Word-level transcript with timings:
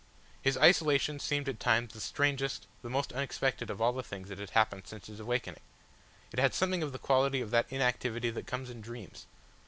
His 0.41 0.57
isolation 0.57 1.19
seemed 1.19 1.47
at 1.47 1.59
times 1.59 1.93
the 1.93 1.99
strangest, 1.99 2.65
the 2.81 2.89
most 2.89 3.13
unexpected 3.13 3.69
of 3.69 3.79
all 3.79 3.93
the 3.93 4.01
things 4.01 4.29
that 4.29 4.39
had 4.39 4.49
happened 4.49 4.87
since 4.87 5.05
his 5.05 5.19
awakening. 5.19 5.61
It 6.33 6.39
had 6.39 6.55
something 6.55 6.81
of 6.81 6.91
the 6.91 6.97
quality 6.97 7.39
of 7.39 7.51
that 7.51 7.67
inactivity 7.69 8.31
that 8.31 8.47
comes 8.47 8.71
in 8.71 8.81
dreams. 8.81 9.27